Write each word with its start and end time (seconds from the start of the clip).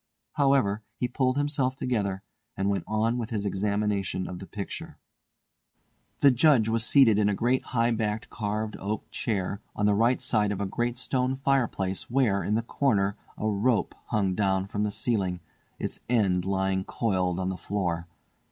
However, 0.33 0.81
he 0.95 1.07
pulled 1.07 1.37
himself 1.37 1.75
together, 1.75 2.23
and 2.57 2.71
went 2.71 2.85
on 2.87 3.19
with 3.19 3.29
his 3.29 3.45
examination 3.45 4.27
of 4.27 4.39
the 4.39 4.47
picture. 4.47 4.97
The 6.21 6.31
Judge 6.31 6.67
was 6.67 6.83
seated 6.83 7.19
in 7.19 7.29
a 7.29 7.35
great 7.35 7.65
high 7.65 7.91
backed 7.91 8.27
carved 8.31 8.75
oak 8.79 9.07
chair, 9.11 9.61
on 9.75 9.85
the 9.85 9.93
right 9.93 10.15
hand 10.17 10.23
side 10.23 10.51
of 10.51 10.59
a 10.59 10.65
great 10.65 10.97
stone 10.97 11.35
fireplace 11.35 12.09
where, 12.09 12.41
in 12.43 12.55
the 12.55 12.63
corner, 12.63 13.15
a 13.37 13.45
rope 13.47 13.93
hung 14.07 14.33
down 14.33 14.65
from 14.65 14.81
the 14.81 14.89
ceiling, 14.89 15.39
its 15.77 15.99
end 16.09 16.45
lying 16.45 16.83
coiled 16.83 17.39
on 17.39 17.49
the 17.49 17.55
floor. 17.57 18.07